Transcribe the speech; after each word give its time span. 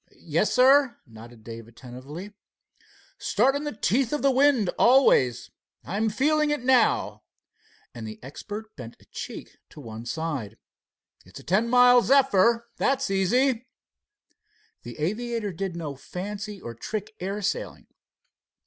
"Yes, 0.17 0.51
sir," 0.51 0.97
nodded 1.05 1.43
Dave 1.43 1.67
attentively. 1.67 2.33
"Start 3.19 3.55
in 3.55 3.65
the 3.65 3.71
teeth 3.75 4.11
of 4.11 4.23
the 4.23 4.31
wind, 4.31 4.71
always. 4.79 5.51
I'm 5.83 6.09
feeling 6.09 6.49
it 6.49 6.63
now," 6.63 7.21
and 7.93 8.07
the 8.07 8.17
expert 8.23 8.75
bent 8.75 8.95
a 8.99 9.05
cheek 9.11 9.59
to 9.69 9.79
one 9.79 10.07
side. 10.07 10.57
"It's 11.23 11.39
a 11.39 11.43
ten 11.43 11.69
mile 11.69 12.01
zephyr. 12.01 12.67
That's 12.77 13.11
easy." 13.11 13.67
The 14.81 14.97
aviator 14.97 15.53
did 15.53 15.75
no 15.75 15.95
fancy 15.95 16.59
or 16.59 16.73
trick 16.73 17.13
air 17.19 17.43
sailing. 17.43 17.85